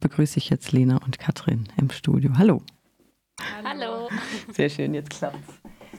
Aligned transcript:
begrüße 0.00 0.38
ich 0.38 0.50
jetzt 0.50 0.72
Lena 0.72 0.98
und 1.04 1.18
Katrin 1.18 1.68
im 1.76 1.90
Studio. 1.90 2.32
Hallo. 2.36 2.62
Hallo. 3.64 4.08
Sehr 4.52 4.68
schön, 4.68 4.94
jetzt 4.94 5.10
klappt's. 5.10 5.54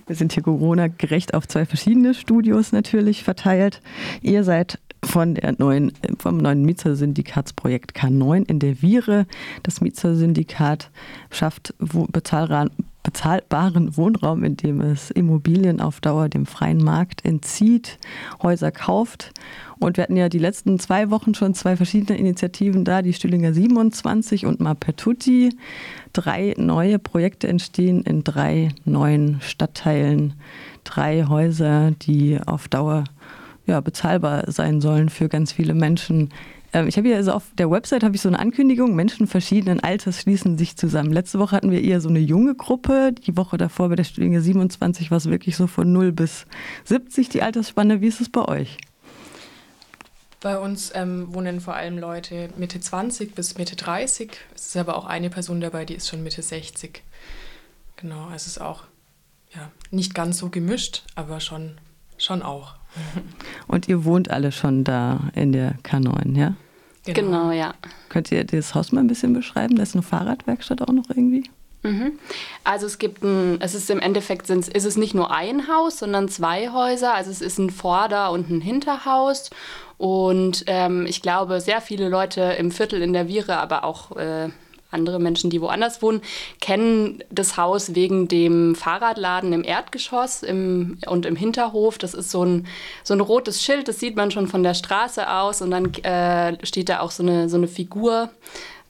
Wir 0.08 0.16
sind 0.16 0.34
hier 0.34 0.44
Corona-gerecht 0.44 1.34
auf 1.34 1.48
zwei 1.48 1.66
verschiedene 1.66 2.14
Studios 2.14 2.72
natürlich 2.72 3.24
verteilt. 3.24 3.82
Ihr 4.22 4.44
seid 4.44 4.80
von 5.04 5.36
der 5.36 5.56
neuen, 5.58 5.92
vom 6.18 6.38
neuen 6.38 6.64
Mieter-Syndikatsprojekt 6.64 7.96
K9 7.96 8.50
in 8.50 8.60
der 8.60 8.82
Viere. 8.82 9.28
Das 9.64 9.82
Mieter-Syndikat 9.82 10.90
schafft 11.30 11.74
bezahlbaren, 11.78 12.72
bezahlbaren 13.04 13.96
Wohnraum, 13.96 14.44
indem 14.44 14.82
es 14.82 15.10
Immobilien 15.12 15.80
auf 15.80 16.02
Dauer 16.02 16.30
dem 16.30 16.46
freien 16.46 16.84
Markt 16.84 17.24
entzieht, 17.26 17.98
Häuser 18.44 18.72
kauft. 18.72 19.32
Und 19.80 19.98
wir 19.98 20.04
hatten 20.04 20.18
ja 20.18 20.28
die 20.28 20.40
letzten 20.40 20.80
zwei 20.80 21.10
Wochen 21.10 21.34
schon 21.34 21.54
zwei 21.54 21.78
verschiedene 21.78 22.20
Initiativen 22.20 22.84
da, 22.84 23.02
die 23.02 23.14
Stühlinger 23.14 23.54
27 23.54 24.46
und 24.46 24.60
Mapertuti. 24.60 25.56
Drei 26.12 26.54
neue 26.58 27.00
Projekte 27.00 27.48
entstehen 27.48 28.04
in 28.04 28.24
drei 28.24 28.70
neuen 28.84 29.40
Stadtteilen. 29.42 30.34
Drei 30.84 31.26
Häuser, 31.26 31.92
die 31.92 32.38
auf 32.46 32.68
Dauer 32.68 33.06
ja, 33.66 33.80
bezahlbar 33.80 34.52
sein 34.52 34.82
sollen 34.82 35.10
für 35.10 35.30
ganz 35.30 35.54
viele 35.54 35.74
Menschen. 35.74 36.30
Ähm, 36.74 36.88
ich 36.88 36.98
habe 36.98 37.08
hier 37.08 37.18
also 37.18 37.32
auf 37.32 37.46
der 37.58 37.70
Website 37.72 38.04
habe 38.04 38.16
ich 38.16 38.22
so 38.22 38.30
eine 38.30 38.40
Ankündigung, 38.40 38.96
Menschen 38.96 39.28
verschiedenen 39.28 39.80
Alters 39.80 40.22
schließen 40.22 40.58
sich 40.58 40.76
zusammen. 40.76 41.12
Letzte 41.12 41.40
Woche 41.40 41.56
hatten 41.56 41.72
wir 41.72 41.82
eher 41.82 42.02
so 42.02 42.10
eine 42.10 42.20
junge 42.20 42.56
Gruppe, 42.56 43.14
die 43.14 43.36
Woche 43.38 43.58
davor 43.58 43.90
bei 43.90 43.96
der 43.96 44.04
Studie 44.04 44.40
27 44.40 45.12
war 45.12 45.18
es 45.18 45.30
wirklich 45.30 45.56
so 45.56 45.68
von 45.68 45.92
0 45.92 46.12
bis 46.12 46.46
70 46.86 47.30
die 47.30 47.42
Altersspanne. 47.42 48.02
Wie 48.02 48.08
ist 48.08 48.22
es 48.22 48.30
bei 48.30 48.46
euch? 48.46 48.78
Bei 50.42 50.58
uns 50.58 50.92
ähm, 50.96 51.34
wohnen 51.34 51.60
vor 51.60 51.76
allem 51.76 51.98
Leute 51.98 52.50
Mitte 52.56 52.80
20 52.80 53.36
bis 53.36 53.58
Mitte 53.58 53.76
30. 53.76 54.32
Es 54.56 54.68
ist 54.68 54.78
aber 54.78 54.96
auch 54.96 55.06
eine 55.06 55.30
Person 55.30 55.60
dabei, 55.60 55.84
die 55.84 55.96
ist 55.96 56.08
schon 56.08 56.24
Mitte 56.24 56.42
60. 56.42 57.04
Genau, 57.98 58.26
also 58.26 58.36
es 58.36 58.48
ist 58.48 58.62
auch 58.62 58.84
ja, 59.54 59.72
nicht 59.92 60.14
ganz 60.14 60.38
so 60.38 60.50
gemischt, 60.50 61.04
aber 61.16 61.42
schon, 61.42 61.78
schon 62.18 62.42
auch. 62.42 62.76
Und 63.68 63.88
ihr 63.88 64.06
wohnt 64.06 64.32
alle 64.32 64.52
schon 64.52 64.84
da 64.84 65.30
in 65.36 65.52
der 65.52 65.76
K9, 65.84 66.38
ja? 66.38 66.56
Genau. 67.06 67.22
genau, 67.22 67.52
ja. 67.52 67.74
Könnt 68.10 68.32
ihr 68.32 68.44
das 68.44 68.76
Haus 68.76 68.92
mal 68.92 69.02
ein 69.02 69.08
bisschen 69.08 69.34
beschreiben? 69.34 69.76
Da 69.76 69.84
ist 69.84 69.96
eine 69.96 70.04
Fahrradwerkstatt 70.04 70.82
auch 70.82 70.94
noch 70.94 71.10
irgendwie? 71.10 71.50
Mhm. 71.84 72.20
Also 72.64 72.86
es 72.86 72.98
gibt 72.98 73.24
ein, 73.24 73.62
es 73.62 73.74
ist 73.74 73.90
im 73.90 74.00
Endeffekt 74.00 74.48
sind, 74.48 74.68
ist 74.68 74.86
es 74.86 74.98
nicht 74.98 75.14
nur 75.14 75.32
ein 75.32 75.68
Haus, 75.68 76.00
sondern 76.00 76.28
zwei 76.28 76.70
Häuser. 76.70 77.14
Also 77.14 77.32
es 77.32 77.42
ist 77.42 77.58
ein 77.58 77.70
Vorder- 77.70 78.32
und 78.32 78.50
ein 78.50 78.62
Hinterhaus. 78.62 79.50
Und 79.98 80.64
ähm, 80.68 81.06
ich 81.06 81.22
glaube, 81.22 81.62
sehr 81.62 81.82
viele 81.82 82.10
Leute 82.10 82.42
im 82.58 82.72
Viertel 82.72 83.02
in 83.02 83.14
der 83.14 83.28
Viere, 83.28 83.58
aber 83.58 83.84
auch 83.84 84.16
äh, 84.18 84.50
andere 84.92 85.20
Menschen, 85.20 85.50
die 85.50 85.62
woanders 85.62 86.02
wohnen, 86.02 86.22
kennen 86.62 87.24
das 87.30 87.58
Haus 87.58 87.96
wegen 87.96 88.28
dem 88.28 88.76
Fahrradladen 88.76 89.54
im 89.54 89.64
Erdgeschoss 89.64 90.44
im, 90.44 90.98
und 91.08 91.26
im 91.26 91.36
Hinterhof. 91.36 91.98
Das 91.98 92.14
ist 92.14 92.32
so 92.32 92.44
ein, 92.44 92.68
so 93.04 93.14
ein 93.14 93.22
rotes 93.22 93.64
Schild, 93.64 93.88
das 93.88 94.00
sieht 94.00 94.16
man 94.16 94.32
schon 94.32 94.48
von 94.48 94.64
der 94.64 94.74
Straße 94.74 95.30
aus. 95.30 95.62
Und 95.62 95.72
dann 95.72 95.94
äh, 96.04 96.66
steht 96.66 96.90
da 96.90 97.02
auch 97.02 97.12
so 97.12 97.24
eine, 97.24 97.50
so 97.50 97.58
eine 97.58 97.68
Figur 97.68 98.30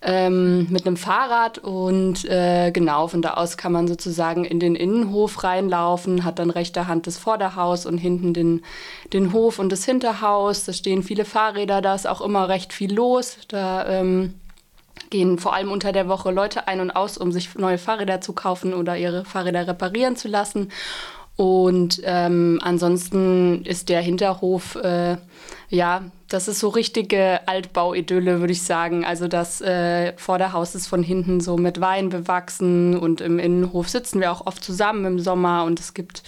ähm, 0.01 0.67
mit 0.69 0.87
einem 0.87 0.97
Fahrrad. 0.97 1.57
Und 1.57 2.25
äh, 2.25 2.71
genau, 2.71 3.07
von 3.07 3.21
da 3.21 3.33
aus 3.33 3.57
kann 3.57 3.71
man 3.71 3.87
sozusagen 3.87 4.45
in 4.45 4.59
den 4.59 4.75
Innenhof 4.75 5.43
reinlaufen, 5.43 6.23
hat 6.23 6.39
dann 6.39 6.49
rechter 6.49 6.87
Hand 6.87 7.07
das 7.07 7.17
Vorderhaus 7.17 7.85
und 7.85 7.97
hinten 7.97 8.33
den, 8.33 8.63
den 9.11 9.33
Hof 9.33 9.59
und 9.59 9.69
das 9.69 9.85
Hinterhaus. 9.85 10.65
Da 10.65 10.73
stehen 10.73 11.03
viele 11.03 11.25
Fahrräder, 11.25 11.81
da 11.81 11.95
ist 11.95 12.07
auch 12.07 12.21
immer 12.21 12.47
recht 12.47 12.73
viel 12.73 12.93
los. 12.93 13.37
Da 13.49 13.85
ähm, 13.87 14.35
gehen 15.09 15.39
vor 15.39 15.53
allem 15.53 15.71
unter 15.71 15.91
der 15.91 16.07
Woche 16.07 16.31
Leute 16.31 16.67
ein 16.67 16.79
und 16.79 16.91
aus, 16.91 17.17
um 17.17 17.31
sich 17.31 17.55
neue 17.55 17.77
Fahrräder 17.77 18.21
zu 18.21 18.33
kaufen 18.33 18.73
oder 18.73 18.97
ihre 18.97 19.25
Fahrräder 19.25 19.67
reparieren 19.67 20.15
zu 20.15 20.27
lassen. 20.27 20.69
Und 21.39 22.01
ähm, 22.03 22.59
ansonsten 22.61 23.63
ist 23.63 23.87
der 23.87 24.01
Hinterhof, 24.01 24.75
äh, 24.75 25.15
ja, 25.69 26.03
das 26.27 26.49
ist 26.49 26.59
so 26.59 26.67
richtige 26.67 27.47
Altbauidylle, 27.47 28.41
würde 28.41 28.51
ich 28.51 28.63
sagen. 28.63 29.05
Also 29.05 29.29
das 29.29 29.61
äh, 29.61 30.11
Vorderhaus 30.17 30.75
ist 30.75 30.87
von 30.87 31.01
hinten 31.01 31.39
so 31.39 31.55
mit 31.55 31.79
Wein 31.79 32.09
bewachsen 32.09 32.97
und 32.97 33.21
im 33.21 33.39
Innenhof 33.39 33.87
sitzen 33.87 34.19
wir 34.19 34.33
auch 34.33 34.47
oft 34.47 34.61
zusammen 34.61 35.05
im 35.05 35.19
Sommer 35.19 35.63
und 35.63 35.79
es 35.79 35.93
gibt 35.93 36.23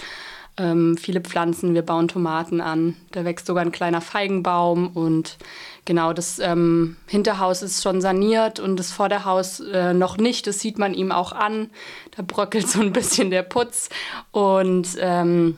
ähm, 0.58 0.98
viele 0.98 1.22
Pflanzen. 1.22 1.74
Wir 1.74 1.82
bauen 1.82 2.08
Tomaten 2.08 2.62
an. 2.62 2.96
Da 3.12 3.26
wächst 3.26 3.46
sogar 3.46 3.64
ein 3.64 3.72
kleiner 3.72 4.02
Feigenbaum 4.02 4.90
und 4.90 5.38
genau, 5.86 6.14
das 6.14 6.40
ähm, 6.40 6.98
Hinterhaus 7.08 7.62
ist 7.62 7.82
schon 7.82 8.02
saniert 8.02 8.60
und 8.60 8.78
das 8.78 8.92
Vorderhaus 8.92 9.60
äh, 9.60 9.94
noch 9.94 10.18
nicht. 10.18 10.48
Das 10.48 10.60
sieht 10.60 10.78
man 10.78 10.94
ihm 10.94 11.12
auch 11.12 11.32
an. 11.32 11.70
Da 12.16 12.24
bröckelt 12.26 12.68
so 12.68 12.82
ein 12.82 12.94
bisschen 12.94 13.32
der 13.32 13.44
Putz 13.44 13.90
und 14.32 14.90
ähm, 15.00 15.58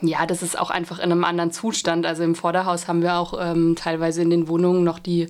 ja, 0.00 0.26
das 0.26 0.42
ist 0.42 0.58
auch 0.58 0.70
einfach 0.70 0.98
in 0.98 1.12
einem 1.12 1.24
anderen 1.24 1.52
Zustand. 1.52 2.06
Also 2.06 2.22
im 2.24 2.34
Vorderhaus 2.34 2.88
haben 2.88 3.02
wir 3.02 3.16
auch 3.16 3.38
ähm, 3.40 3.76
teilweise 3.76 4.22
in 4.22 4.30
den 4.30 4.48
Wohnungen 4.48 4.84
noch 4.84 4.98
die 4.98 5.28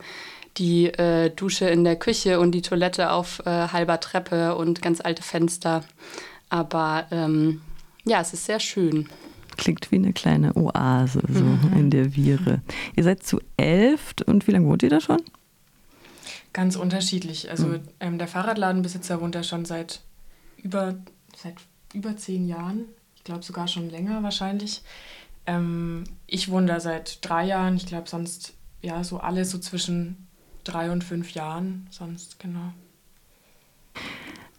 die 0.56 0.86
äh, 0.86 1.30
Dusche 1.30 1.66
in 1.66 1.82
der 1.82 1.96
Küche 1.96 2.38
und 2.38 2.52
die 2.52 2.62
Toilette 2.62 3.10
auf 3.10 3.40
äh, 3.44 3.68
halber 3.68 3.98
Treppe 3.98 4.54
und 4.54 4.82
ganz 4.82 5.00
alte 5.00 5.22
Fenster. 5.22 5.82
Aber 6.48 7.06
ähm, 7.10 7.60
ja, 8.04 8.20
es 8.20 8.32
ist 8.32 8.44
sehr 8.44 8.60
schön. 8.60 9.08
Klingt 9.56 9.90
wie 9.90 9.96
eine 9.96 10.12
kleine 10.12 10.56
Oase 10.56 11.22
so 11.28 11.44
mhm. 11.44 11.72
in 11.76 11.90
der 11.90 12.14
Viere. 12.14 12.62
Ihr 12.96 13.04
seid 13.04 13.22
zu 13.22 13.40
elf 13.56 14.14
und 14.26 14.46
wie 14.46 14.50
lange 14.50 14.66
wohnt 14.66 14.82
ihr 14.82 14.90
da 14.90 15.00
schon? 15.00 15.22
Ganz 16.52 16.76
unterschiedlich. 16.76 17.50
Also 17.50 17.66
mhm. 17.66 17.80
ähm, 18.00 18.18
der 18.18 18.28
Fahrradladenbesitzer 18.28 19.20
wohnt 19.20 19.34
da 19.34 19.42
schon 19.42 19.64
seit 19.64 20.00
über, 20.62 20.96
seit 21.36 21.54
über 21.92 22.16
zehn 22.16 22.46
Jahren. 22.46 22.86
Ich 23.16 23.24
glaube 23.24 23.42
sogar 23.42 23.68
schon 23.68 23.90
länger 23.90 24.22
wahrscheinlich. 24.22 24.82
Ähm, 25.46 26.04
ich 26.26 26.50
wohne 26.50 26.66
da 26.66 26.80
seit 26.80 27.18
drei 27.22 27.46
Jahren. 27.46 27.76
Ich 27.76 27.86
glaube 27.86 28.08
sonst, 28.08 28.54
ja, 28.82 29.04
so 29.04 29.18
alle 29.18 29.44
so 29.44 29.58
zwischen 29.58 30.26
drei 30.64 30.90
und 30.90 31.04
fünf 31.04 31.32
Jahren. 31.32 31.86
Sonst, 31.90 32.38
genau. 32.38 32.72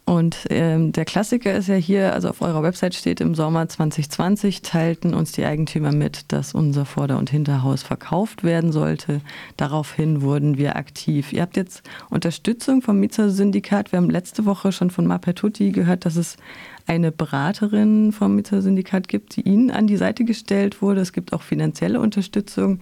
Und 0.08 0.46
ähm, 0.50 0.92
der 0.92 1.04
Klassiker 1.04 1.52
ist 1.52 1.66
ja 1.66 1.74
hier, 1.74 2.14
also 2.14 2.28
auf 2.28 2.40
eurer 2.40 2.62
Website 2.62 2.94
steht, 2.94 3.20
im 3.20 3.34
Sommer 3.34 3.68
2020 3.68 4.62
teilten 4.62 5.14
uns 5.14 5.32
die 5.32 5.44
Eigentümer 5.44 5.90
mit, 5.90 6.30
dass 6.32 6.54
unser 6.54 6.84
Vorder- 6.84 7.18
und 7.18 7.28
Hinterhaus 7.28 7.82
verkauft 7.82 8.44
werden 8.44 8.70
sollte. 8.70 9.20
Daraufhin 9.56 10.22
wurden 10.22 10.58
wir 10.58 10.76
aktiv. 10.76 11.32
Ihr 11.32 11.42
habt 11.42 11.56
jetzt 11.56 11.82
Unterstützung 12.08 12.82
vom 12.82 13.00
Mieter-Syndikat. 13.00 13.90
Wir 13.90 13.96
haben 13.96 14.08
letzte 14.08 14.46
Woche 14.46 14.70
schon 14.70 14.90
von 14.90 15.08
Mapertuti 15.08 15.72
gehört, 15.72 16.04
dass 16.04 16.14
es 16.14 16.36
eine 16.86 17.10
Beraterin 17.10 18.12
vom 18.12 18.36
Mieter-Syndikat 18.36 19.08
gibt, 19.08 19.34
die 19.34 19.40
Ihnen 19.40 19.72
an 19.72 19.88
die 19.88 19.96
Seite 19.96 20.24
gestellt 20.24 20.82
wurde. 20.82 21.00
Es 21.00 21.12
gibt 21.12 21.32
auch 21.32 21.42
finanzielle 21.42 21.98
Unterstützung, 21.98 22.78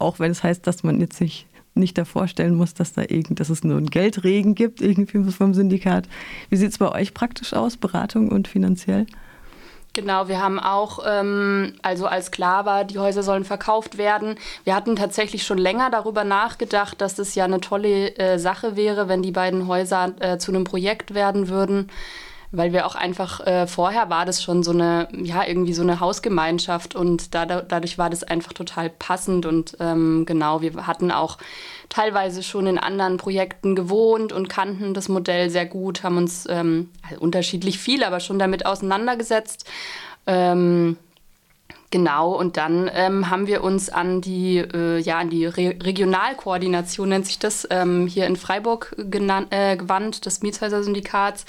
auch 0.00 0.18
wenn 0.18 0.32
es 0.32 0.42
heißt, 0.42 0.66
dass 0.66 0.82
man 0.82 0.98
jetzt 0.98 1.20
nicht 1.20 1.46
nicht 1.76 1.98
davor 1.98 2.28
stellen 2.28 2.54
muss, 2.54 2.74
dass 2.74 2.92
da 2.92 3.02
irgend, 3.02 3.40
dass 3.40 3.50
es 3.50 3.64
nur 3.64 3.76
einen 3.76 3.90
Geldregen 3.90 4.54
gibt, 4.54 4.80
irgendwie 4.80 5.22
vom 5.30 5.54
Syndikat. 5.54 6.08
Wie 6.50 6.56
sieht 6.56 6.70
es 6.70 6.78
bei 6.78 6.90
euch 6.90 7.14
praktisch 7.14 7.54
aus, 7.54 7.76
Beratung 7.76 8.30
und 8.30 8.48
finanziell? 8.48 9.06
Genau, 9.96 10.28
wir 10.28 10.42
haben 10.42 10.60
auch, 10.60 10.98
ähm, 11.06 11.72
also 11.80 12.06
als 12.06 12.30
klar 12.30 12.66
war, 12.66 12.84
die 12.84 12.98
Häuser 12.98 13.22
sollen 13.22 13.44
verkauft 13.44 13.96
werden. 13.96 14.34
Wir 14.64 14.74
hatten 14.74 14.94
tatsächlich 14.94 15.42
schon 15.44 15.56
länger 15.56 15.88
darüber 15.88 16.22
nachgedacht, 16.22 17.00
dass 17.00 17.14
das 17.14 17.34
ja 17.34 17.44
eine 17.44 17.62
tolle 17.62 18.14
äh, 18.18 18.38
Sache 18.38 18.76
wäre, 18.76 19.08
wenn 19.08 19.22
die 19.22 19.32
beiden 19.32 19.66
Häuser 19.66 20.12
äh, 20.20 20.36
zu 20.36 20.52
einem 20.52 20.64
Projekt 20.64 21.14
werden 21.14 21.48
würden 21.48 21.88
weil 22.52 22.72
wir 22.72 22.86
auch 22.86 22.94
einfach 22.94 23.40
äh, 23.46 23.66
vorher 23.66 24.10
war 24.10 24.24
das 24.24 24.42
schon 24.42 24.62
so 24.62 24.70
eine, 24.70 25.08
ja, 25.12 25.46
irgendwie 25.46 25.72
so 25.72 25.82
eine 25.82 26.00
Hausgemeinschaft 26.00 26.94
und 26.94 27.34
da, 27.34 27.46
dadurch 27.46 27.98
war 27.98 28.10
das 28.10 28.22
einfach 28.22 28.52
total 28.52 28.90
passend 28.90 29.46
und 29.46 29.76
ähm, 29.80 30.24
genau, 30.26 30.60
wir 30.60 30.86
hatten 30.86 31.10
auch 31.10 31.38
teilweise 31.88 32.42
schon 32.42 32.66
in 32.66 32.78
anderen 32.78 33.16
Projekten 33.16 33.74
gewohnt 33.74 34.32
und 34.32 34.48
kannten 34.48 34.94
das 34.94 35.08
Modell 35.08 35.50
sehr 35.50 35.66
gut, 35.66 36.02
haben 36.02 36.16
uns 36.16 36.46
ähm, 36.48 36.90
also 37.08 37.20
unterschiedlich 37.20 37.78
viel, 37.78 38.04
aber 38.04 38.20
schon 38.20 38.38
damit 38.38 38.66
auseinandergesetzt. 38.66 39.68
Ähm, 40.26 40.96
Genau, 41.92 42.32
und 42.32 42.56
dann 42.56 42.90
ähm, 42.92 43.30
haben 43.30 43.46
wir 43.46 43.62
uns 43.62 43.90
an 43.90 44.20
die, 44.20 44.58
äh, 44.58 44.98
ja, 44.98 45.18
an 45.18 45.30
die 45.30 45.46
Re 45.46 45.76
Regionalkoordination, 45.80 47.08
nennt 47.08 47.26
sich 47.26 47.38
das, 47.38 47.66
ähm, 47.70 48.08
hier 48.08 48.26
in 48.26 48.34
Freiburg 48.34 48.96
äh, 48.98 49.76
gewandt, 49.76 50.26
des 50.26 50.42
Mietshäuser-Syndikats 50.42 51.46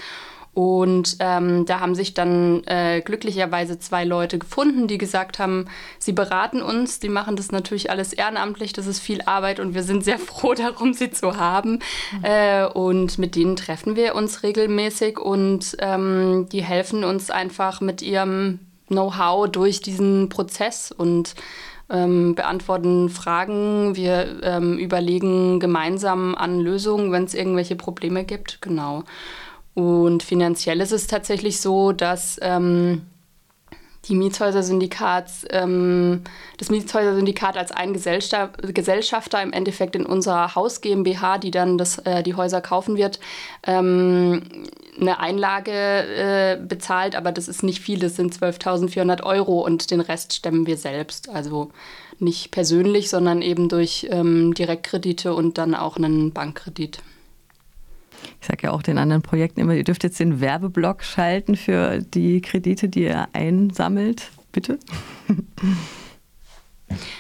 und 0.58 1.18
ähm, 1.20 1.68
da 1.68 1.82
haben 1.82 1.94
sich 1.94 2.16
dann 2.16 2.64
äh, 2.66 3.02
glücklicherweise 3.02 3.78
zwei 3.78 4.04
Leute 4.04 4.40
gefunden, 4.40 4.88
die 4.88 4.98
gesagt 4.98 5.38
haben, 5.38 5.66
sie 6.00 6.14
beraten 6.14 6.64
uns, 6.64 7.00
die 7.00 7.10
machen 7.10 7.36
das 7.36 7.52
natürlich 7.52 7.92
alles 7.92 8.12
ehrenamtlich, 8.12 8.74
das 8.74 8.88
ist 8.88 9.00
viel 9.00 9.22
Arbeit 9.28 9.60
und 9.60 9.76
wir 9.76 9.84
sind 9.84 10.04
sehr 10.04 10.18
froh 10.18 10.56
darum, 10.56 10.96
sie 10.96 11.12
zu 11.12 11.38
haben. 11.38 11.74
Mhm. 12.12 12.24
Äh, 12.24 12.66
und 12.66 13.20
mit 13.20 13.36
denen 13.36 13.56
treffen 13.56 13.96
wir 13.96 14.16
uns 14.16 14.42
regelmäßig 14.42 15.20
und 15.20 15.78
ähm, 15.78 16.48
die 16.52 16.64
helfen 16.64 17.04
uns 17.04 17.30
einfach 17.30 17.80
mit 17.80 18.02
ihrem 18.02 18.58
Know-how 18.88 19.52
durch 19.52 19.82
diesen 19.82 20.30
Prozess 20.30 20.92
und 20.92 21.36
ähm, 21.92 22.34
beantworten 22.34 23.10
Fragen, 23.10 23.96
wir 23.96 24.40
ähm, 24.42 24.80
überlegen 24.80 25.60
gemeinsam 25.60 26.34
an 26.34 26.60
Lösungen, 26.60 27.12
wenn 27.12 27.26
es 27.26 27.36
irgendwelche 27.36 27.76
Probleme 27.76 28.24
gibt. 28.24 28.60
Genau. 28.64 29.04
Und 29.78 30.24
finanziell 30.24 30.82
ist 30.82 30.92
es 30.92 31.06
tatsächlich 31.06 31.62
so, 31.62 31.92
dass 31.92 32.40
ähm, 32.42 33.04
die 34.06 34.16
Mietshäuser-Syndikats, 34.16 35.46
ähm, 35.52 36.24
das 36.58 36.72
Mietshäuser-Syndikat 36.72 37.58
als 37.58 37.72
ein 37.72 37.94
Gesellschafter 37.94 39.44
im 39.44 39.54
Endeffekt 39.54 39.96
in 39.96 40.08
unserer 40.08 40.56
Haus 40.56 40.82
GmbH, 40.82 41.38
die 41.38 41.52
dann 41.52 41.78
das, 41.78 42.00
äh, 42.00 42.24
die 42.24 42.34
Häuser 42.34 42.60
kaufen 42.60 42.98
wird, 42.98 43.20
ähm, 43.68 44.42
eine 45.00 45.20
Einlage 45.20 45.72
äh, 45.72 46.58
bezahlt, 46.60 47.16
aber 47.16 47.32
das 47.32 47.48
ist 47.48 47.62
nicht 47.62 47.80
viel, 47.80 48.00
das 48.00 48.16
sind 48.16 48.34
12.400 48.34 49.22
Euro 49.22 49.64
und 49.64 49.92
den 49.92 50.02
Rest 50.02 50.34
stemmen 50.34 50.66
wir 50.66 50.78
selbst. 50.78 51.30
Also 51.30 51.70
nicht 52.18 52.50
persönlich, 52.50 53.12
sondern 53.12 53.44
eben 53.44 53.70
durch 53.70 54.08
ähm, 54.10 54.56
Direktkredite 54.56 55.36
und 55.36 55.60
dann 55.60 55.76
auch 55.76 55.98
einen 55.98 56.34
Bankkredit. 56.34 56.98
Ich 58.42 58.48
sage 58.48 58.64
ja 58.64 58.72
auch 58.72 58.82
den 58.82 58.98
anderen 58.98 59.22
Projekten 59.22 59.60
immer, 59.60 59.74
ihr 59.74 59.84
dürft 59.84 60.04
jetzt 60.04 60.20
den 60.20 60.40
Werbeblock 60.40 61.04
schalten 61.04 61.56
für 61.56 62.00
die 62.00 62.42
Kredite, 62.42 62.90
die 62.90 63.04
ihr 63.04 63.28
einsammelt. 63.34 64.30
Bitte. 64.52 64.80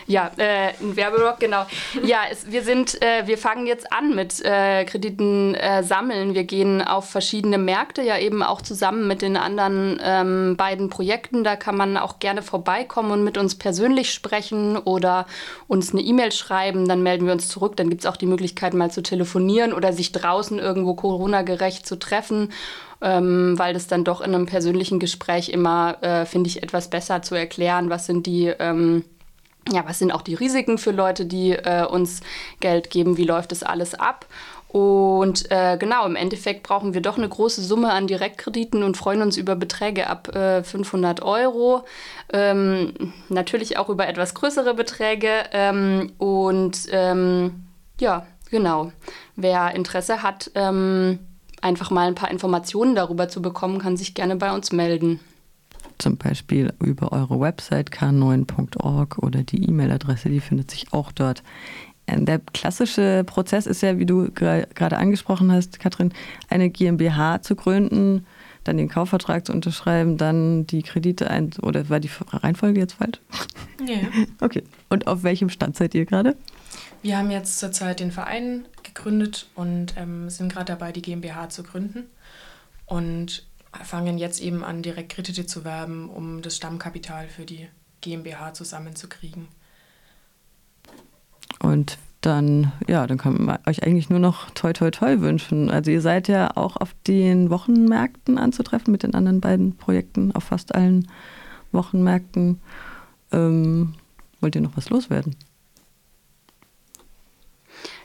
Ja, 0.06 0.32
äh, 0.38 0.70
ein 0.82 0.96
Werbeblock, 0.96 1.40
genau. 1.40 1.66
Ja, 2.04 2.20
es, 2.32 2.50
wir 2.50 2.64
sind, 2.64 3.02
äh, 3.02 3.28
wir 3.28 3.38
fangen 3.38 3.68
jetzt 3.68 3.92
an 3.92 4.16
mit 4.16 4.44
äh, 4.44 4.86
Krediten 4.86 5.56
äh, 5.56 5.84
sammeln. 5.84 6.34
Wir 6.34 6.46
gehen 6.46 6.82
auf 6.82 7.10
verschiedene 7.10 7.58
Märkte, 7.58 8.02
ja 8.02 8.18
eben 8.18 8.42
auch 8.42 8.62
zusammen 8.62 9.08
mit 9.08 9.22
den 9.22 9.36
anderen 9.36 10.00
ähm, 10.02 10.56
beiden 10.56 10.90
Projekten. 10.90 11.44
Da 11.44 11.58
kann 11.58 11.76
man 11.76 11.98
auch 11.98 12.20
gerne 12.20 12.42
vorbeikommen 12.42 13.12
und 13.12 13.24
mit 13.26 13.38
uns 13.38 13.56
persönlich 13.56 14.14
sprechen 14.14 14.78
oder 14.78 15.28
uns 15.68 15.92
eine 15.92 16.02
E-Mail 16.02 16.32
schreiben. 16.32 16.88
Dann 16.88 17.04
melden 17.04 17.26
wir 17.26 17.34
uns 17.34 17.50
zurück. 17.50 17.76
Dann 17.76 17.90
gibt 17.90 18.04
es 18.04 18.08
auch 18.08 18.18
die 18.18 18.26
Möglichkeit, 18.26 18.74
mal 18.74 18.90
zu 18.90 19.04
telefonieren 19.04 19.74
oder 19.74 19.92
sich 19.92 20.14
draußen 20.14 20.60
irgendwo 20.60 20.94
Corona-gerecht 20.94 21.86
zu 21.86 22.00
treffen. 22.00 22.54
Ähm, 23.00 23.60
weil 23.60 23.76
das 23.76 23.86
dann 23.86 24.04
doch 24.04 24.22
in 24.22 24.34
einem 24.34 24.48
persönlichen 24.48 24.98
Gespräch 24.98 25.50
immer, 25.50 26.02
äh, 26.02 26.26
finde 26.26 26.50
ich, 26.50 26.64
etwas 26.64 26.90
besser 26.90 27.22
zu 27.22 27.36
erklären, 27.36 27.92
was 27.92 28.08
sind 28.08 28.26
die 28.26 28.48
ähm, 28.48 29.04
ja, 29.72 29.84
was 29.86 30.00
sind 30.00 30.12
auch 30.12 30.22
die 30.22 30.36
Risiken 30.36 30.78
für 30.78 30.92
Leute, 30.92 31.26
die 31.26 31.52
äh, 31.52 31.86
uns 31.86 32.22
Geld 32.60 32.90
geben? 32.90 33.18
Wie 33.18 33.24
läuft 33.24 33.52
das 33.52 33.64
alles 33.64 33.96
ab? 33.96 34.26
Und 34.70 35.50
äh, 35.50 35.78
genau, 35.78 36.06
im 36.06 36.16
Endeffekt 36.16 36.64
brauchen 36.64 36.94
wir 36.94 37.02
doch 37.02 37.18
eine 37.18 37.30
große 37.30 37.62
Summe 37.62 37.92
an 37.92 38.08
Direktkrediten 38.08 38.84
und 38.84 38.98
freuen 38.98 39.22
uns 39.22 39.38
über 39.38 39.56
Beträge 39.56 40.08
ab 40.08 40.36
äh, 40.36 40.62
500 40.62 41.22
Euro. 41.22 41.86
Ähm, 42.34 43.14
natürlich 43.30 43.78
auch 43.78 43.90
über 43.90 44.08
etwas 44.08 44.34
größere 44.34 44.74
Beträge. 44.74 45.30
Ähm, 45.54 46.12
und 46.18 46.80
ähm, 46.92 47.68
ja, 48.00 48.28
genau. 48.52 48.92
Wer 49.36 49.74
Interesse 49.74 50.22
hat, 50.22 50.52
ähm, 50.54 51.20
einfach 51.62 51.90
mal 51.90 52.08
ein 52.08 52.16
paar 52.16 52.30
Informationen 52.30 52.94
darüber 52.94 53.30
zu 53.30 53.42
bekommen, 53.42 53.80
kann 53.80 53.96
sich 53.96 54.16
gerne 54.16 54.36
bei 54.36 54.52
uns 54.54 54.74
melden 54.74 55.22
zum 55.98 56.18
Beispiel 56.18 56.74
über 56.80 57.12
eure 57.12 57.40
Website 57.40 57.92
k9.org 57.92 59.18
oder 59.20 59.44
die 59.44 59.68
E-Mail-Adresse, 59.68 60.30
die 60.30 60.40
findet 60.40 60.72
sich 60.72 60.94
auch 60.94 61.12
dort. 61.12 61.44
Der 62.10 62.40
klassische 62.40 63.24
Prozess 63.26 63.66
ist 63.66 63.82
ja, 63.82 64.00
wie 64.00 64.06
du 64.06 64.32
gerade 64.32 64.98
angesprochen 64.98 65.52
hast, 65.52 65.80
Katrin, 65.80 66.14
eine 66.50 66.70
GmbH 66.70 67.42
zu 67.42 67.56
gründen, 67.56 68.26
dann 68.64 68.78
den 68.78 68.88
Kaufvertrag 68.88 69.46
zu 69.46 69.54
unterschreiben, 69.54 70.18
dann 70.18 70.66
die 70.68 70.84
Kredite 70.84 71.30
ein. 71.30 71.52
Oder 71.62 71.90
war 71.90 72.00
die 72.00 72.10
Reihenfolge 72.32 72.80
jetzt 72.80 72.94
falsch? 72.94 73.20
Ja. 73.86 73.98
Okay. 74.40 74.64
Und 74.90 75.08
auf 75.08 75.24
welchem 75.24 75.50
Stand 75.50 75.76
seid 75.76 75.96
ihr 75.96 76.06
gerade? 76.06 76.36
Wir 77.02 77.18
haben 77.18 77.32
jetzt 77.32 77.60
zurzeit 77.60 78.00
den 78.00 78.12
Verein 78.12 78.66
gegründet 78.84 79.48
und 79.56 79.96
ähm, 79.98 80.30
sind 80.30 80.52
gerade 80.52 80.66
dabei, 80.66 80.92
die 80.92 81.02
GmbH 81.02 81.50
zu 81.50 81.64
gründen. 81.64 82.04
Und 82.86 83.47
fangen 83.84 84.18
jetzt 84.18 84.42
eben 84.42 84.64
an, 84.64 84.82
direkt 84.82 85.10
Kredite 85.10 85.46
zu 85.46 85.64
werben, 85.64 86.10
um 86.10 86.42
das 86.42 86.56
Stammkapital 86.56 87.28
für 87.28 87.46
die 87.46 87.68
GmbH 88.02 88.54
zusammenzukriegen. 88.54 89.48
Und 91.60 91.98
dann, 92.22 92.72
ja, 92.88 93.08
dann 93.08 93.18
kann 93.18 93.46
man 93.46 93.60
euch 93.68 93.84
eigentlich 93.84 94.10
nur 94.10 94.20
noch 94.20 94.50
toi 94.52 94.74
toi 94.74 94.92
toi 94.92 95.20
wünschen. 95.20 95.70
Also 95.70 95.92
ihr 95.92 96.02
seid 96.02 96.28
ja 96.28 96.56
auch 96.56 96.78
auf 96.78 96.94
den 97.06 97.50
Wochenmärkten 97.50 98.38
anzutreffen 98.38 98.92
mit 98.92 99.04
den 99.04 99.14
anderen 99.14 99.40
beiden 99.40 99.78
Projekten, 99.78 100.32
auf 100.34 100.46
fast 100.46 100.76
allen 100.76 101.10
Wochenmärkten. 101.72 102.60
Ähm, 103.32 103.94
wollt 104.42 104.56
ihr 104.56 104.62
noch 104.62 104.76
was 104.76 104.90
loswerden? 104.90 105.36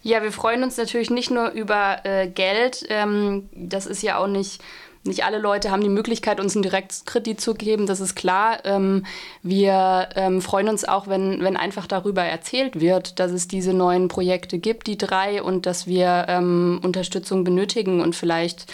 Ja, 0.02 0.22
wir 0.22 0.32
freuen 0.32 0.62
uns 0.62 0.76
natürlich 0.76 1.10
nicht 1.10 1.30
nur 1.30 1.50
über 1.50 2.04
äh, 2.04 2.28
Geld. 2.28 2.84
Ähm, 2.88 3.48
das 3.54 3.86
ist 3.86 4.02
ja 4.02 4.18
auch 4.18 4.26
nicht 4.26 4.62
nicht 5.04 5.24
alle 5.24 5.38
Leute 5.38 5.70
haben 5.70 5.82
die 5.82 5.88
Möglichkeit, 5.88 6.38
uns 6.38 6.54
einen 6.54 6.62
Direktkredit 6.62 7.40
zu 7.40 7.54
geben, 7.54 7.86
das 7.86 8.00
ist 8.00 8.14
klar. 8.14 8.64
Ähm, 8.64 9.04
wir 9.42 10.08
ähm, 10.14 10.40
freuen 10.40 10.68
uns 10.68 10.84
auch, 10.84 11.08
wenn, 11.08 11.42
wenn 11.42 11.56
einfach 11.56 11.86
darüber 11.86 12.22
erzählt 12.22 12.80
wird, 12.80 13.18
dass 13.18 13.32
es 13.32 13.48
diese 13.48 13.74
neuen 13.74 14.08
Projekte 14.08 14.58
gibt, 14.58 14.86
die 14.86 14.98
drei, 14.98 15.42
und 15.42 15.66
dass 15.66 15.86
wir 15.86 16.26
ähm, 16.28 16.80
Unterstützung 16.82 17.42
benötigen 17.44 18.00
und 18.00 18.14
vielleicht 18.14 18.66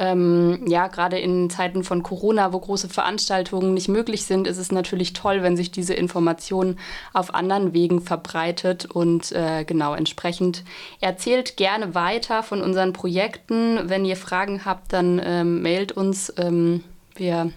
ähm, 0.00 0.64
ja, 0.66 0.88
gerade 0.88 1.18
in 1.18 1.50
Zeiten 1.50 1.84
von 1.84 2.02
Corona, 2.02 2.54
wo 2.54 2.58
große 2.58 2.88
Veranstaltungen 2.88 3.74
nicht 3.74 3.88
möglich 3.88 4.24
sind, 4.24 4.46
ist 4.46 4.56
es 4.56 4.72
natürlich 4.72 5.12
toll, 5.12 5.42
wenn 5.42 5.58
sich 5.58 5.70
diese 5.70 5.92
Information 5.92 6.78
auf 7.12 7.34
anderen 7.34 7.74
Wegen 7.74 8.00
verbreitet 8.00 8.86
und 8.86 9.30
äh, 9.32 9.64
genau 9.64 9.94
entsprechend 9.94 10.64
erzählt 11.00 11.58
gerne 11.58 11.94
weiter 11.94 12.42
von 12.42 12.62
unseren 12.62 12.94
Projekten. 12.94 13.90
Wenn 13.90 14.06
ihr 14.06 14.16
Fragen 14.16 14.64
habt, 14.64 14.94
dann 14.94 15.20
ähm, 15.22 15.60
mailt 15.60 15.92
uns. 15.92 16.32
Ähm, 16.38 16.82
wir, 17.14 17.52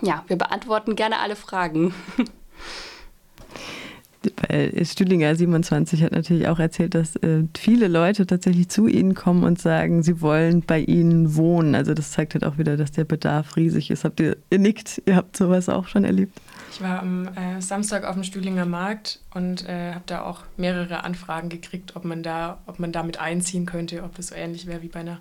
ja, 0.00 0.24
wir 0.28 0.36
beantworten 0.36 0.96
gerne 0.96 1.18
alle 1.18 1.36
Fragen. 1.36 1.94
weil 4.48 4.84
Stühlinger 4.84 5.34
27 5.34 6.02
hat 6.02 6.12
natürlich 6.12 6.48
auch 6.48 6.58
erzählt, 6.58 6.94
dass 6.94 7.16
äh, 7.16 7.44
viele 7.56 7.88
Leute 7.88 8.26
tatsächlich 8.26 8.68
zu 8.68 8.86
ihnen 8.86 9.14
kommen 9.14 9.44
und 9.44 9.60
sagen, 9.60 10.02
sie 10.02 10.20
wollen 10.20 10.62
bei 10.62 10.80
ihnen 10.80 11.36
wohnen. 11.36 11.74
Also 11.74 11.94
das 11.94 12.10
zeigt 12.10 12.34
halt 12.34 12.44
auch 12.44 12.58
wieder, 12.58 12.76
dass 12.76 12.92
der 12.92 13.04
Bedarf 13.04 13.56
riesig 13.56 13.90
ist. 13.90 14.04
Habt 14.04 14.20
ihr, 14.20 14.36
ihr 14.50 14.58
nickt, 14.58 15.02
ihr 15.06 15.16
habt 15.16 15.36
sowas 15.36 15.68
auch 15.68 15.88
schon 15.88 16.04
erlebt? 16.04 16.38
Ich 16.72 16.80
war 16.80 17.00
am 17.00 17.28
äh, 17.28 17.60
Samstag 17.60 18.04
auf 18.04 18.14
dem 18.14 18.24
Stühlinger 18.24 18.66
Markt 18.66 19.20
und 19.34 19.68
äh, 19.68 19.94
habe 19.94 20.04
da 20.06 20.22
auch 20.22 20.42
mehrere 20.56 21.04
Anfragen 21.04 21.48
gekriegt, 21.48 21.96
ob 21.96 22.04
man 22.04 22.22
da, 22.22 22.58
ob 22.66 22.78
man 22.78 22.92
damit 22.92 23.20
einziehen 23.20 23.66
könnte, 23.66 24.02
ob 24.02 24.14
das 24.16 24.28
so 24.28 24.34
ähnlich 24.34 24.66
wäre 24.66 24.82
wie 24.82 24.88
bei 24.88 25.00
einer 25.00 25.20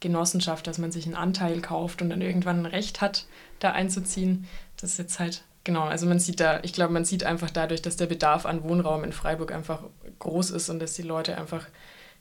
Genossenschaft, 0.00 0.66
dass 0.66 0.78
man 0.78 0.92
sich 0.92 1.06
einen 1.06 1.14
Anteil 1.14 1.60
kauft 1.60 2.02
und 2.02 2.10
dann 2.10 2.20
irgendwann 2.20 2.60
ein 2.60 2.66
Recht 2.66 3.00
hat, 3.00 3.26
da 3.60 3.72
einzuziehen. 3.72 4.46
Das 4.76 4.90
ist 4.90 4.98
jetzt 4.98 5.18
halt 5.20 5.44
Genau, 5.64 5.82
also 5.82 6.06
man 6.06 6.18
sieht 6.18 6.40
da, 6.40 6.60
ich 6.62 6.72
glaube, 6.72 6.92
man 6.92 7.04
sieht 7.04 7.24
einfach 7.24 7.50
dadurch, 7.50 7.82
dass 7.82 7.96
der 7.96 8.06
Bedarf 8.06 8.46
an 8.46 8.64
Wohnraum 8.64 9.04
in 9.04 9.12
Freiburg 9.12 9.52
einfach 9.52 9.84
groß 10.18 10.50
ist 10.50 10.68
und 10.70 10.80
dass 10.80 10.94
die 10.94 11.02
Leute 11.02 11.38
einfach 11.38 11.66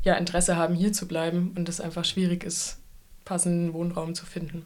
ja, 0.03 0.13
Interesse 0.15 0.55
haben, 0.57 0.75
hier 0.75 0.93
zu 0.93 1.07
bleiben 1.07 1.53
und 1.55 1.67
es 1.67 1.81
einfach 1.81 2.05
schwierig 2.05 2.43
ist, 2.43 2.77
passenden 3.25 3.73
Wohnraum 3.73 4.13
zu 4.13 4.25
finden. 4.25 4.65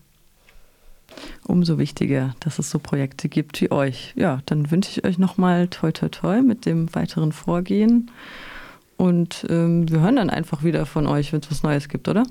Umso 1.43 1.77
wichtiger, 1.77 2.35
dass 2.39 2.59
es 2.59 2.69
so 2.69 2.79
Projekte 2.79 3.29
gibt 3.29 3.61
wie 3.61 3.71
euch. 3.71 4.13
Ja, 4.15 4.41
dann 4.47 4.71
wünsche 4.71 4.89
ich 4.89 5.05
euch 5.05 5.17
nochmal 5.17 5.67
toi 5.67 5.91
toi 5.91 6.09
toi 6.09 6.41
mit 6.41 6.65
dem 6.65 6.93
weiteren 6.95 7.31
Vorgehen. 7.31 8.11
Und 8.97 9.45
ähm, 9.49 9.89
wir 9.89 9.99
hören 9.99 10.15
dann 10.15 10.29
einfach 10.29 10.63
wieder 10.63 10.85
von 10.85 11.05
euch, 11.05 11.31
wenn 11.31 11.41
es 11.41 11.51
was 11.51 11.63
Neues 11.63 11.89
gibt, 11.89 12.07
oder? 12.07 12.23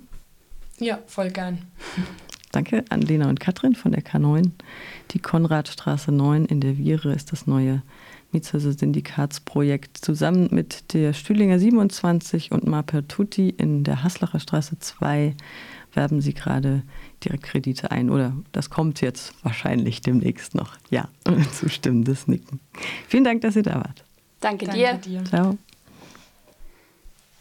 Ja, 0.78 0.98
voll 1.06 1.30
gern. 1.30 1.58
Danke 2.54 2.84
an 2.88 3.00
Lena 3.00 3.28
und 3.28 3.40
Katrin 3.40 3.74
von 3.74 3.90
der 3.90 4.04
K9. 4.04 4.52
Die 5.10 5.18
Konradstraße 5.18 6.12
9 6.12 6.44
in 6.44 6.60
der 6.60 6.76
Viere 6.76 7.12
ist 7.12 7.32
das 7.32 7.48
neue 7.48 7.82
Mietshäuser-Syndikatsprojekt. 8.32 9.98
Zusammen 9.98 10.48
mit 10.52 10.94
der 10.94 11.14
Stühlinger 11.14 11.58
27 11.58 12.52
und 12.52 12.64
Mapertuti 12.64 13.48
in 13.48 13.82
der 13.82 14.04
Haslacher 14.04 14.38
Straße 14.38 14.78
2 14.78 15.34
werben 15.94 16.20
sie 16.20 16.32
gerade 16.32 16.84
Direktkredite 17.24 17.90
ein. 17.90 18.08
Oder 18.08 18.32
das 18.52 18.70
kommt 18.70 19.00
jetzt 19.00 19.34
wahrscheinlich 19.42 20.00
demnächst 20.00 20.54
noch. 20.54 20.76
Ja, 20.90 21.08
zustimmendes 21.52 22.28
Nicken. 22.28 22.60
Vielen 23.08 23.24
Dank, 23.24 23.40
dass 23.40 23.56
ihr 23.56 23.64
da 23.64 23.74
wart. 23.74 24.04
Danke, 24.38 24.66
Danke 24.66 24.78
dir. 24.78 24.94
dir. 24.94 25.24
Ciao. 25.24 25.58